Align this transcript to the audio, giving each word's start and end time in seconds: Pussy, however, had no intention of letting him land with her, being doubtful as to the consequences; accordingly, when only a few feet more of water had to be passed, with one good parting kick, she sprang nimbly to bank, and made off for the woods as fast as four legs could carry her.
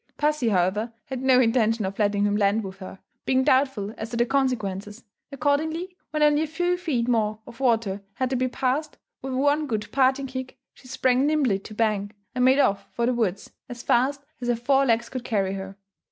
Pussy, 0.17 0.49
however, 0.49 0.91
had 1.05 1.21
no 1.21 1.39
intention 1.39 1.85
of 1.85 1.99
letting 1.99 2.23
him 2.23 2.35
land 2.35 2.63
with 2.63 2.79
her, 2.79 2.97
being 3.23 3.43
doubtful 3.43 3.93
as 3.99 4.09
to 4.09 4.17
the 4.17 4.25
consequences; 4.25 5.03
accordingly, 5.31 5.95
when 6.09 6.23
only 6.23 6.41
a 6.41 6.47
few 6.47 6.75
feet 6.75 7.07
more 7.07 7.37
of 7.45 7.59
water 7.59 8.01
had 8.15 8.31
to 8.31 8.35
be 8.35 8.47
passed, 8.47 8.97
with 9.21 9.33
one 9.33 9.67
good 9.67 9.91
parting 9.91 10.25
kick, 10.25 10.57
she 10.73 10.87
sprang 10.87 11.27
nimbly 11.27 11.59
to 11.59 11.75
bank, 11.75 12.15
and 12.33 12.43
made 12.43 12.57
off 12.57 12.87
for 12.91 13.05
the 13.05 13.13
woods 13.13 13.51
as 13.69 13.83
fast 13.83 14.25
as 14.41 14.59
four 14.59 14.87
legs 14.87 15.07
could 15.07 15.23
carry 15.23 15.53
her. 15.53 15.77